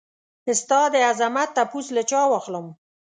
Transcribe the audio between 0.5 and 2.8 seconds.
ستا دعظمت تپوس له چا واخلم؟